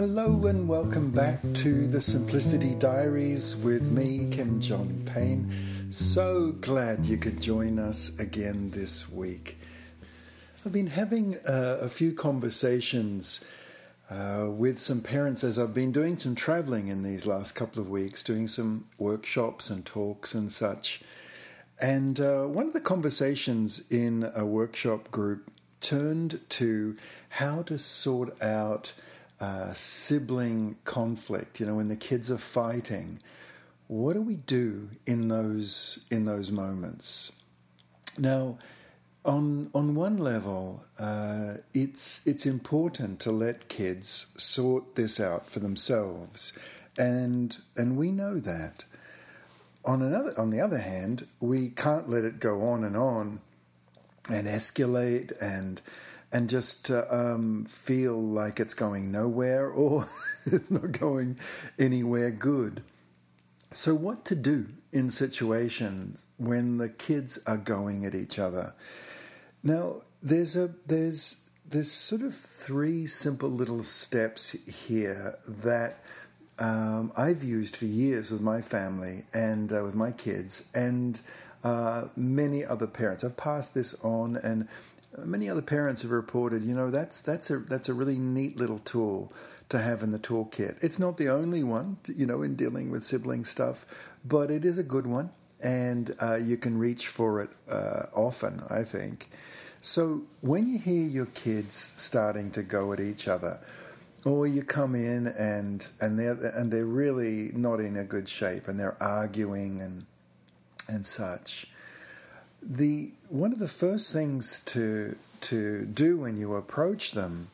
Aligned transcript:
Hello 0.00 0.46
and 0.46 0.68
welcome 0.68 1.10
back 1.10 1.40
to 1.54 1.88
the 1.88 2.00
Simplicity 2.00 2.76
Diaries 2.76 3.56
with 3.56 3.90
me, 3.90 4.28
Kim 4.30 4.60
John 4.60 5.02
Payne. 5.04 5.50
So 5.90 6.52
glad 6.52 7.04
you 7.04 7.16
could 7.16 7.42
join 7.42 7.80
us 7.80 8.16
again 8.16 8.70
this 8.70 9.10
week. 9.10 9.58
I've 10.64 10.70
been 10.70 10.86
having 10.86 11.38
uh, 11.38 11.78
a 11.80 11.88
few 11.88 12.12
conversations 12.12 13.44
uh, 14.08 14.46
with 14.48 14.78
some 14.78 15.00
parents 15.00 15.42
as 15.42 15.58
I've 15.58 15.74
been 15.74 15.90
doing 15.90 16.16
some 16.16 16.36
traveling 16.36 16.86
in 16.86 17.02
these 17.02 17.26
last 17.26 17.56
couple 17.56 17.82
of 17.82 17.90
weeks, 17.90 18.22
doing 18.22 18.46
some 18.46 18.86
workshops 18.98 19.68
and 19.68 19.84
talks 19.84 20.32
and 20.32 20.52
such. 20.52 21.00
And 21.80 22.20
uh, 22.20 22.44
one 22.44 22.68
of 22.68 22.72
the 22.72 22.80
conversations 22.80 23.82
in 23.90 24.30
a 24.32 24.46
workshop 24.46 25.10
group 25.10 25.50
turned 25.80 26.38
to 26.50 26.96
how 27.30 27.62
to 27.62 27.76
sort 27.78 28.40
out 28.40 28.92
uh, 29.40 29.72
sibling 29.72 30.76
conflict. 30.84 31.60
You 31.60 31.66
know, 31.66 31.76
when 31.76 31.88
the 31.88 31.96
kids 31.96 32.30
are 32.30 32.38
fighting, 32.38 33.20
what 33.86 34.14
do 34.14 34.22
we 34.22 34.36
do 34.36 34.90
in 35.06 35.28
those 35.28 36.04
in 36.10 36.24
those 36.24 36.50
moments? 36.50 37.32
Now, 38.18 38.58
on 39.24 39.70
on 39.74 39.94
one 39.94 40.18
level, 40.18 40.84
uh, 40.98 41.54
it's 41.74 42.26
it's 42.26 42.46
important 42.46 43.20
to 43.20 43.30
let 43.30 43.68
kids 43.68 44.32
sort 44.36 44.96
this 44.96 45.20
out 45.20 45.48
for 45.48 45.60
themselves, 45.60 46.52
and 46.98 47.56
and 47.76 47.96
we 47.96 48.10
know 48.10 48.38
that. 48.38 48.84
On 49.84 50.02
another, 50.02 50.34
on 50.36 50.50
the 50.50 50.60
other 50.60 50.78
hand, 50.78 51.26
we 51.40 51.70
can't 51.70 52.10
let 52.10 52.24
it 52.24 52.40
go 52.40 52.60
on 52.60 52.84
and 52.84 52.96
on, 52.96 53.40
and 54.28 54.46
escalate 54.46 55.32
and 55.40 55.80
and 56.32 56.48
just 56.48 56.90
uh, 56.90 57.04
um, 57.10 57.64
feel 57.64 58.20
like 58.20 58.60
it's 58.60 58.74
going 58.74 59.10
nowhere 59.10 59.68
or 59.70 60.06
it's 60.46 60.70
not 60.70 60.92
going 60.92 61.38
anywhere 61.78 62.30
good. 62.30 62.82
So, 63.72 63.94
what 63.94 64.24
to 64.26 64.34
do 64.34 64.66
in 64.92 65.10
situations 65.10 66.26
when 66.38 66.78
the 66.78 66.88
kids 66.88 67.38
are 67.46 67.58
going 67.58 68.06
at 68.06 68.14
each 68.14 68.38
other? 68.38 68.74
Now, 69.62 70.02
there's 70.22 70.56
a 70.56 70.70
there's 70.86 71.48
there's 71.68 71.92
sort 71.92 72.22
of 72.22 72.34
three 72.34 73.06
simple 73.06 73.50
little 73.50 73.82
steps 73.82 74.52
here 74.88 75.38
that 75.46 75.98
um, 76.58 77.12
I've 77.16 77.42
used 77.44 77.76
for 77.76 77.84
years 77.84 78.30
with 78.30 78.40
my 78.40 78.60
family 78.62 79.24
and 79.34 79.72
uh, 79.72 79.82
with 79.82 79.94
my 79.94 80.10
kids 80.12 80.64
and 80.74 81.20
uh, 81.62 82.04
many 82.16 82.64
other 82.64 82.86
parents. 82.86 83.22
I've 83.22 83.36
passed 83.36 83.74
this 83.74 83.94
on, 84.02 84.36
and 84.36 84.68
many 85.16 85.48
other 85.48 85.62
parents 85.62 86.02
have 86.02 86.10
reported, 86.10 86.62
you 86.64 86.74
know, 86.74 86.90
that's 86.90 87.20
that's 87.20 87.50
a 87.50 87.58
that's 87.58 87.88
a 87.88 87.94
really 87.94 88.18
neat 88.18 88.56
little 88.56 88.78
tool 88.80 89.32
to 89.68 89.78
have 89.78 90.02
in 90.02 90.10
the 90.10 90.18
toolkit. 90.18 90.82
It's 90.82 90.98
not 90.98 91.16
the 91.16 91.28
only 91.28 91.62
one, 91.62 91.98
you 92.14 92.26
know, 92.26 92.42
in 92.42 92.54
dealing 92.54 92.90
with 92.90 93.04
sibling 93.04 93.44
stuff, 93.44 93.86
but 94.24 94.50
it 94.50 94.64
is 94.64 94.78
a 94.78 94.82
good 94.82 95.06
one, 95.06 95.30
and 95.62 96.14
uh, 96.20 96.36
you 96.36 96.56
can 96.56 96.78
reach 96.78 97.08
for 97.08 97.42
it 97.42 97.50
uh, 97.70 98.04
often. 98.14 98.62
I 98.70 98.82
think. 98.82 99.30
So 99.80 100.22
when 100.40 100.66
you 100.66 100.78
hear 100.78 101.06
your 101.06 101.26
kids 101.26 101.74
starting 101.96 102.50
to 102.52 102.62
go 102.62 102.92
at 102.92 103.00
each 103.00 103.28
other, 103.28 103.60
or 104.24 104.46
you 104.46 104.62
come 104.62 104.94
in 104.94 105.28
and 105.28 105.86
and 106.00 106.18
they're 106.18 106.38
and 106.54 106.72
they're 106.72 106.86
really 106.86 107.50
not 107.54 107.80
in 107.80 107.96
a 107.96 108.04
good 108.04 108.28
shape, 108.28 108.68
and 108.68 108.78
they're 108.78 108.96
arguing 109.00 109.80
and 109.80 110.06
and 110.88 111.04
such 111.04 111.66
the 112.62 113.12
one 113.28 113.52
of 113.52 113.58
the 113.58 113.68
first 113.68 114.12
things 114.12 114.60
to 114.60 115.16
to 115.40 115.86
do 115.86 116.16
when 116.18 116.38
you 116.38 116.54
approach 116.54 117.12
them 117.12 117.50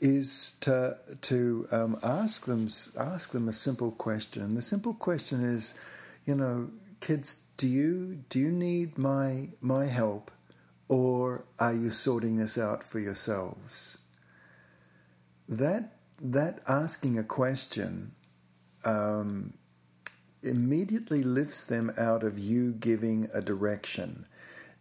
is 0.00 0.54
to 0.60 0.98
to 1.20 1.68
um, 1.70 1.98
ask 2.02 2.46
them 2.46 2.68
ask 2.98 3.30
them 3.30 3.48
a 3.48 3.52
simple 3.52 3.92
question. 3.92 4.54
The 4.54 4.62
simple 4.62 4.94
question 4.94 5.42
is, 5.42 5.74
you 6.26 6.34
know, 6.34 6.70
kids, 7.00 7.42
do 7.56 7.68
you 7.68 8.24
do 8.28 8.38
you 8.40 8.50
need 8.50 8.98
my 8.98 9.48
my 9.60 9.86
help, 9.86 10.30
or 10.88 11.44
are 11.60 11.72
you 11.72 11.90
sorting 11.90 12.36
this 12.36 12.58
out 12.58 12.82
for 12.82 12.98
yourselves? 12.98 13.98
That 15.48 15.92
that 16.20 16.60
asking 16.66 17.18
a 17.18 17.24
question 17.24 18.12
um, 18.84 19.54
immediately 20.42 21.22
lifts 21.22 21.64
them 21.64 21.92
out 21.98 22.22
of 22.22 22.38
you 22.38 22.72
giving 22.72 23.28
a 23.34 23.40
direction 23.40 24.26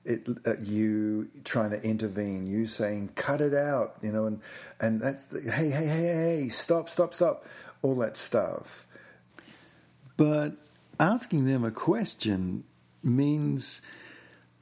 it, 0.05 0.27
uh, 0.45 0.53
you 0.61 1.29
trying 1.43 1.69
to 1.71 1.81
intervene, 1.83 2.47
you 2.47 2.65
saying 2.65 3.11
cut 3.15 3.41
it 3.41 3.53
out, 3.53 3.95
you 4.01 4.11
know, 4.11 4.25
and 4.25 4.41
and 4.79 4.99
that's 4.99 5.27
the, 5.27 5.39
hey 5.51 5.69
hey 5.69 5.85
hey 5.85 6.39
hey 6.41 6.49
stop 6.49 6.89
stop 6.89 7.13
stop, 7.13 7.45
all 7.81 7.95
that 7.95 8.17
stuff. 8.17 8.87
But 10.17 10.53
asking 10.99 11.45
them 11.45 11.63
a 11.63 11.71
question 11.71 12.63
means 13.03 13.81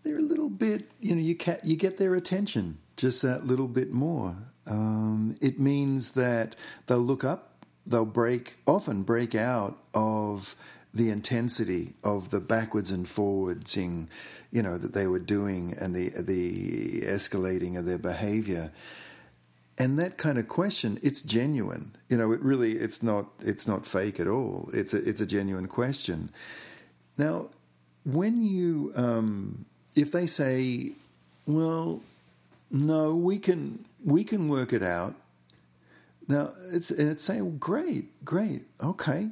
they're 0.04 0.20
a 0.20 0.22
little 0.22 0.50
bit, 0.50 0.92
you 1.00 1.16
know, 1.16 1.22
you 1.22 1.36
can 1.36 1.60
you 1.64 1.76
get 1.76 1.98
their 1.98 2.16
attention 2.16 2.80
just 2.98 3.22
that 3.22 3.48
little 3.48 3.68
bit 3.68 3.92
more. 3.92 4.36
Um, 4.68 5.36
it 5.42 5.60
means 5.60 6.12
that 6.12 6.56
they'll 6.88 7.00
look 7.00 7.24
up, 7.24 7.66
they'll 7.88 8.06
break 8.06 8.58
often 8.68 9.04
break 9.04 9.36
out 9.36 9.78
of 9.94 10.56
the 10.94 11.10
intensity 11.10 11.94
of 12.04 12.30
the 12.30 12.40
backwards 12.40 12.90
and 12.90 13.06
forwardsing, 13.06 14.08
you 14.52 14.62
know, 14.62 14.78
that 14.78 14.94
they 14.94 15.08
were 15.08 15.20
doing 15.20 15.76
and 15.80 15.94
the 15.96 16.10
the 16.10 17.02
escalating 17.02 17.78
of 17.78 17.86
their 17.86 18.00
behavior. 18.00 18.72
And 19.78 19.98
that 19.98 20.18
kind 20.18 20.38
of 20.38 20.50
question, 20.50 21.00
it's 21.02 21.22
genuine. 21.22 21.96
You 22.10 22.18
know, 22.18 22.32
it 22.32 22.42
really 22.42 22.74
it's 22.74 23.02
not 23.04 23.28
it's 23.40 23.68
not 23.68 23.86
fake 23.86 24.20
at 24.20 24.28
all. 24.28 24.70
It's 24.74 24.94
a 24.94 24.98
it's 25.08 25.22
a 25.22 25.26
genuine 25.26 25.68
question. 25.68 26.32
Now, 27.18 27.50
when 28.04 28.42
you 28.42 28.92
um, 28.96 29.66
if 29.96 30.12
they 30.12 30.28
say, 30.28 30.94
well, 31.46 32.02
no, 32.72 33.16
we 33.16 33.38
can 33.38 33.86
we 34.04 34.24
can 34.24 34.50
work 34.50 34.74
it 34.74 34.84
out. 34.84 35.16
Now 36.28 36.54
it's 36.72 36.92
and 36.92 37.10
it's 37.10 37.24
saying, 37.24 37.44
well, 37.44 37.52
great, 37.52 38.26
great, 38.26 38.64
okay. 38.82 39.30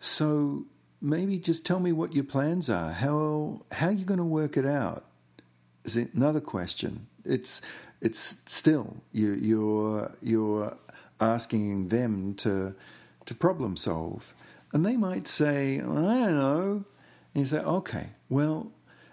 So 0.00 0.64
maybe 1.00 1.38
just 1.38 1.64
tell 1.64 1.78
me 1.78 1.92
what 1.92 2.14
your 2.14 2.24
plans 2.24 2.68
are. 2.68 2.90
How 2.92 3.62
how 3.70 3.88
are 3.88 3.92
you 3.92 4.04
going 4.04 4.18
to 4.18 4.24
work 4.24 4.56
it 4.56 4.66
out? 4.66 5.04
Is 5.84 5.96
it 5.96 6.14
another 6.14 6.40
question. 6.40 7.06
It's 7.24 7.60
it's 8.00 8.38
still 8.46 8.96
you 9.12 9.34
you're 9.34 10.16
you're 10.20 10.76
asking 11.20 11.88
them 11.88 12.34
to 12.34 12.74
to 13.26 13.34
problem 13.34 13.76
solve, 13.76 14.34
and 14.72 14.84
they 14.84 14.96
might 14.96 15.28
say, 15.28 15.76
I 15.76 15.84
don't 15.84 16.36
know. 16.36 16.84
And 17.32 17.42
you 17.42 17.46
say, 17.46 17.60
okay, 17.60 18.08
well, 18.28 18.72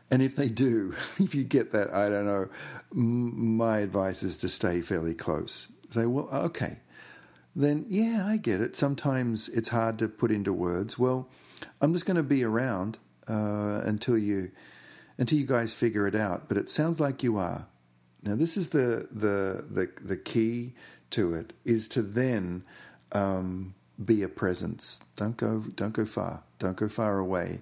and 0.10 0.22
if 0.22 0.36
they 0.36 0.50
do, 0.50 0.96
if 1.20 1.36
you 1.36 1.44
get 1.44 1.72
that, 1.72 1.94
I 1.94 2.10
don't 2.10 2.26
know, 2.26 2.50
my 2.92 3.80
advice 3.80 4.24
is 4.24 4.38
to 4.38 4.50
stay 4.50 4.82
fairly 4.82 5.14
close. 5.14 5.68
Say, 5.90 6.06
well, 6.06 6.30
okay, 6.32 6.80
then 7.58 7.86
yeah, 7.90 8.24
I 8.26 8.38
get 8.38 8.62
it. 8.62 8.76
Sometimes 8.76 9.50
it's 9.50 9.70
hard 9.70 9.98
to 10.00 10.08
put 10.08 10.32
into 10.32 10.54
words. 10.54 11.00
Well, 11.00 11.28
I'm 11.82 11.92
just 11.92 12.06
going 12.06 12.18
to 12.18 12.24
be 12.24 12.44
around 12.44 13.00
uh, 13.28 13.82
until 13.84 14.18
you 14.18 14.52
until 15.18 15.40
you 15.40 15.48
guys 15.48 15.74
figure 15.74 16.06
it 16.08 16.16
out. 16.16 16.48
But 16.48 16.58
it 16.58 16.70
sounds 16.70 17.00
like 17.00 17.24
you 17.24 17.38
are. 17.38 17.68
Now, 18.22 18.36
this 18.36 18.58
is 18.58 18.70
the 18.70 19.08
the 19.12 19.66
the, 19.70 19.92
the 20.02 20.18
key 20.18 20.74
to 21.10 21.34
it 21.34 21.54
is 21.66 21.88
to 21.90 22.04
then 22.04 22.64
um, 23.12 23.74
be 24.04 24.22
a 24.22 24.30
presence. 24.30 25.02
Don't 25.16 25.36
go 25.36 25.62
don't 25.76 25.94
go 25.94 26.06
far. 26.06 26.44
Don't 26.60 26.78
go 26.78 26.88
far 26.88 27.18
away. 27.18 27.62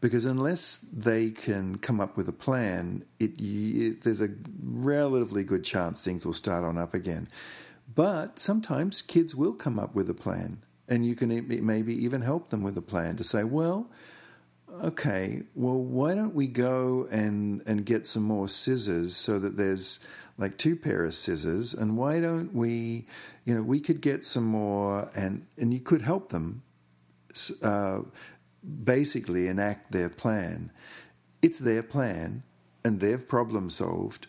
Because 0.00 0.24
unless 0.24 0.78
they 0.92 1.30
can 1.30 1.78
come 1.78 2.00
up 2.00 2.16
with 2.16 2.28
a 2.28 2.32
plan, 2.32 3.04
it, 3.20 3.32
it 3.38 4.02
there's 4.02 4.20
a 4.20 4.30
relatively 4.62 5.44
good 5.44 5.64
chance 5.64 6.02
things 6.02 6.26
will 6.26 6.32
start 6.32 6.64
on 6.64 6.78
up 6.78 6.94
again. 6.94 7.28
But 7.94 8.38
sometimes 8.38 9.02
kids 9.02 9.34
will 9.34 9.52
come 9.52 9.78
up 9.78 9.94
with 9.94 10.08
a 10.08 10.14
plan, 10.14 10.62
and 10.88 11.04
you 11.04 11.14
can 11.14 11.28
maybe 11.66 11.94
even 12.04 12.22
help 12.22 12.50
them 12.50 12.62
with 12.62 12.76
a 12.78 12.82
plan 12.82 13.16
to 13.16 13.24
say, 13.24 13.44
well, 13.44 13.90
okay, 14.82 15.42
well, 15.54 15.78
why 15.78 16.14
don't 16.14 16.34
we 16.34 16.46
go 16.46 17.06
and, 17.10 17.62
and 17.66 17.84
get 17.84 18.06
some 18.06 18.22
more 18.22 18.48
scissors 18.48 19.16
so 19.16 19.38
that 19.38 19.56
there's 19.56 19.98
like 20.38 20.56
two 20.56 20.76
pair 20.76 21.04
of 21.04 21.14
scissors, 21.14 21.74
and 21.74 21.96
why 21.96 22.20
don't 22.20 22.54
we, 22.54 23.06
you 23.44 23.54
know, 23.54 23.62
we 23.62 23.80
could 23.80 24.00
get 24.00 24.24
some 24.24 24.44
more, 24.44 25.10
and, 25.14 25.46
and 25.58 25.74
you 25.74 25.80
could 25.80 26.02
help 26.02 26.30
them 26.30 26.62
uh, 27.62 28.00
basically 28.84 29.48
enact 29.48 29.92
their 29.92 30.08
plan. 30.08 30.72
It's 31.42 31.58
their 31.58 31.82
plan, 31.82 32.44
and 32.84 33.00
they've 33.00 33.28
problem 33.28 33.68
solved, 33.68 34.28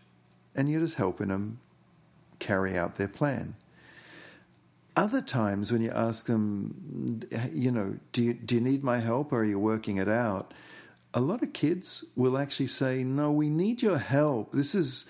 and 0.56 0.70
you're 0.70 0.82
just 0.82 0.96
helping 0.96 1.30
them 1.30 1.60
carry 2.44 2.78
out 2.78 2.96
their 2.96 3.08
plan. 3.08 3.56
Other 4.96 5.22
times, 5.22 5.72
when 5.72 5.82
you 5.82 5.90
ask 5.90 6.28
them, 6.28 7.22
you 7.52 7.72
know, 7.72 7.98
do 8.12 8.22
you, 8.22 8.34
do 8.34 8.56
you 8.56 8.62
need 8.62 8.84
my 8.84 9.00
help 9.00 9.32
or 9.32 9.40
are 9.40 9.44
you 9.44 9.58
working 9.58 9.98
it 9.98 10.10
out? 10.10 10.54
A 11.16 11.22
lot 11.22 11.42
of 11.42 11.54
kids 11.54 12.06
will 12.16 12.38
actually 12.38 12.68
say, 12.68 13.04
no, 13.04 13.32
we 13.32 13.50
need 13.50 13.82
your 13.82 13.98
help. 13.98 14.52
This 14.52 14.76
is, 14.76 15.06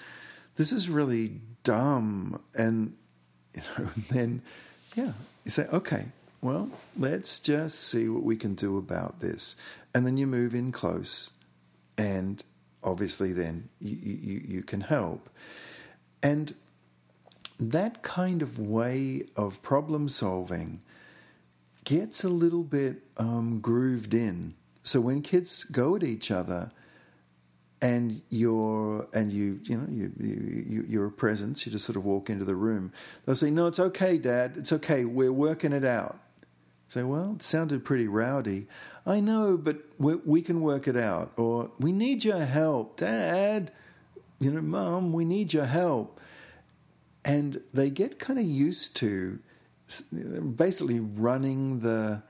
this 0.56 0.71
is 0.71 0.89
really 0.89 1.41
dumb. 1.63 2.41
And, 2.56 2.95
you 3.53 3.62
know, 3.77 3.89
then 4.09 4.41
yeah, 4.95 5.13
you 5.44 5.51
say, 5.51 5.68
okay, 5.74 6.06
well, 6.41 6.69
let's 6.97 7.39
just 7.39 7.80
see 7.80 8.07
what 8.09 8.24
we 8.24 8.35
can 8.35 8.53
do 8.53 8.77
about 8.77 9.19
this. 9.19 9.56
And 9.94 10.06
then 10.06 10.18
you 10.18 10.27
move 10.27 10.53
in 10.53 10.71
close, 10.71 11.31
and 11.97 12.44
obviously, 12.83 13.31
then 13.31 13.69
you, 13.80 13.97
you, 14.01 14.41
you 14.45 14.63
can 14.63 14.81
help. 14.81 15.30
And 16.21 16.56
that 17.71 18.04
kind 18.04 18.42
of 18.42 18.60
way 18.60 19.24
of 19.36 19.62
problem 19.62 20.10
solving 20.10 20.81
gets 21.83 22.24
a 22.24 22.30
little 22.30 22.63
bit 22.63 23.04
um, 23.18 23.60
grooved 23.60 24.13
in. 24.13 24.56
So 24.83 25.01
when 25.01 25.21
kids 25.21 25.63
go 25.63 25.95
at 25.95 26.04
each 26.04 26.31
other, 26.31 26.71
and 27.81 28.21
you're 28.30 29.10
and 29.13 29.30
you 29.30 29.60
you 29.63 29.77
know 29.77 29.86
you, 29.89 30.13
you 30.18 30.86
you're 30.88 31.06
a 31.06 31.12
presence. 31.12 31.65
You 31.65 31.71
just 31.71 31.86
sort 31.86 31.98
of 31.98 32.06
walk 32.06 32.30
into 32.30 32.45
the 32.45 32.56
room. 32.56 32.94
They'll 33.25 33.36
say, 33.36 33.51
"No, 33.51 33.68
it's 33.68 33.80
okay, 33.80 34.18
Dad. 34.18 34.54
It's 34.56 34.71
okay. 34.71 35.04
We're 35.04 35.33
working 35.33 35.74
it 35.74 35.83
out." 35.83 36.18
say, 36.88 37.04
"Well, 37.04 37.33
it 37.36 37.42
sounded 37.42 37.83
pretty 37.83 38.07
rowdy." 38.07 38.68
I 39.06 39.19
know, 39.19 39.57
but 39.57 39.80
we, 39.98 40.16
we 40.16 40.42
can 40.42 40.62
work 40.62 40.88
it 40.88 40.95
out. 40.95 41.33
Or 41.36 41.71
we 41.77 41.92
need 41.92 42.24
your 42.24 42.45
help, 42.45 42.98
Dad. 42.98 43.71
You 44.39 44.51
know, 44.51 44.62
Mom, 44.62 45.12
we 45.12 45.25
need 45.25 45.51
your 45.51 45.66
help. 45.66 46.21
And 47.25 47.61
they 47.73 47.89
get 47.89 48.19
kind 48.19 48.39
of 48.39 48.45
used 48.45 48.95
to 48.97 49.39
basically 50.55 50.99
running 50.99 51.79
the 51.79 52.23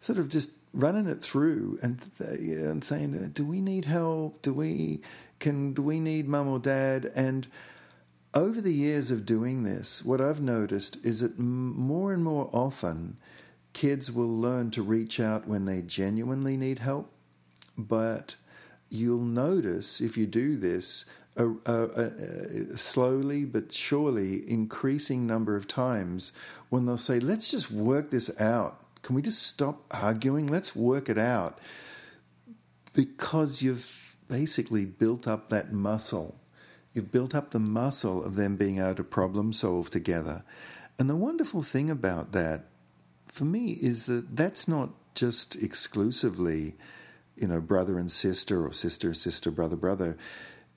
sort 0.00 0.18
of 0.18 0.28
just 0.28 0.50
running 0.72 1.06
it 1.06 1.20
through 1.22 1.78
and 1.82 2.10
and 2.18 2.84
saying, 2.84 3.14
uh, 3.14 3.28
"Do 3.32 3.44
we 3.44 3.60
need 3.60 3.84
help? 3.84 4.42
Do 4.42 4.52
we 4.52 5.00
can 5.38 5.72
do 5.72 5.82
we 5.82 6.00
need 6.00 6.28
mum 6.28 6.48
or 6.48 6.58
dad?" 6.58 7.10
And 7.14 7.48
over 8.34 8.60
the 8.60 8.74
years 8.74 9.10
of 9.10 9.26
doing 9.26 9.64
this, 9.64 10.04
what 10.04 10.20
I've 10.20 10.40
noticed 10.40 10.98
is 11.04 11.20
that 11.20 11.38
more 11.38 12.12
and 12.12 12.22
more 12.22 12.50
often, 12.52 13.16
kids 13.72 14.12
will 14.12 14.28
learn 14.28 14.70
to 14.72 14.82
reach 14.82 15.18
out 15.18 15.48
when 15.48 15.64
they 15.64 15.82
genuinely 15.82 16.56
need 16.56 16.80
help. 16.80 17.10
But 17.76 18.36
you'll 18.90 19.18
notice 19.18 20.00
if 20.00 20.16
you 20.16 20.26
do 20.26 20.56
this, 20.56 21.04
a, 21.38 21.48
a, 21.66 21.82
a, 22.72 22.76
slowly 22.76 23.44
but 23.44 23.72
surely 23.72 24.48
increasing 24.50 25.26
number 25.26 25.56
of 25.56 25.68
times 25.68 26.32
when 26.68 26.86
they'll 26.86 26.98
say, 26.98 27.20
Let's 27.20 27.50
just 27.50 27.70
work 27.70 28.10
this 28.10 28.30
out. 28.40 28.82
Can 29.02 29.14
we 29.14 29.22
just 29.22 29.42
stop 29.42 29.84
arguing? 29.90 30.46
Let's 30.46 30.74
work 30.74 31.08
it 31.08 31.18
out. 31.18 31.58
Because 32.92 33.62
you've 33.62 34.16
basically 34.28 34.84
built 34.84 35.26
up 35.26 35.48
that 35.48 35.72
muscle. 35.72 36.38
You've 36.92 37.12
built 37.12 37.34
up 37.34 37.50
the 37.52 37.60
muscle 37.60 38.22
of 38.24 38.34
them 38.36 38.56
being 38.56 38.78
able 38.78 38.94
to 38.96 39.04
problem 39.04 39.52
solve 39.52 39.90
together. 39.90 40.44
And 40.98 41.08
the 41.08 41.16
wonderful 41.16 41.62
thing 41.62 41.90
about 41.90 42.32
that, 42.32 42.64
for 43.26 43.44
me, 43.44 43.78
is 43.80 44.06
that 44.06 44.36
that's 44.36 44.66
not 44.66 44.90
just 45.14 45.54
exclusively, 45.62 46.74
you 47.36 47.46
know, 47.46 47.60
brother 47.60 47.98
and 47.98 48.10
sister 48.10 48.66
or 48.66 48.72
sister, 48.72 49.14
sister, 49.14 49.50
brother, 49.50 49.76
brother. 49.76 50.16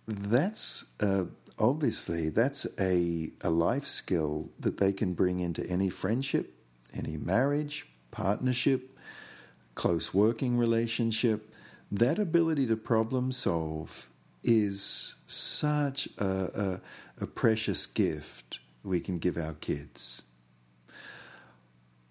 That's 0.08 0.86
uh, 1.00 1.26
obviously 1.58 2.30
that's 2.30 2.66
a, 2.80 3.30
a 3.42 3.50
life 3.50 3.86
skill 3.86 4.50
that 4.60 4.78
they 4.78 4.92
can 4.92 5.14
bring 5.14 5.40
into 5.40 5.66
any 5.68 5.90
friendship, 5.90 6.54
any 6.94 7.18
marriage, 7.18 7.88
partnership, 8.10 8.98
close 9.76 10.14
working 10.14 10.58
relationship, 10.58 11.54
that 11.92 12.20
ability 12.20 12.66
to 12.68 12.76
problem 12.76 13.32
solve 13.32 14.10
is 14.44 15.16
such 15.28 16.08
a, 16.18 16.26
a, 17.20 17.24
a 17.24 17.28
precious 17.28 17.86
gift 17.86 18.60
we 18.84 19.00
can 19.00 19.20
give 19.20 19.38
our 19.38 19.54
kids. 19.54 20.24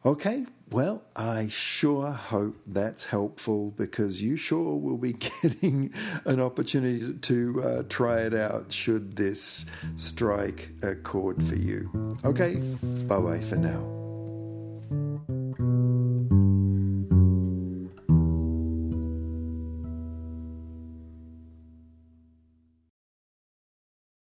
Okay, 0.04 0.46
well, 0.70 1.02
I 1.14 1.48
sure 1.48 2.12
hope 2.12 2.56
that's 2.66 3.04
helpful 3.04 3.70
because 3.72 4.22
you 4.22 4.38
sure 4.38 4.76
will 4.76 4.96
be 4.96 5.12
getting 5.42 5.92
an 6.24 6.40
opportunity 6.40 7.12
to 7.12 7.62
uh, 7.62 7.82
try 7.86 8.20
it 8.20 8.32
out 8.32 8.72
should 8.72 9.16
this 9.16 9.66
strike 9.96 10.70
a 10.82 10.94
chord 10.94 11.42
for 11.42 11.56
you. 11.56 12.16
Okay, 12.24 12.56
bye 13.06 13.20
bye 13.20 13.40
for 13.40 13.56
now. 13.56 14.00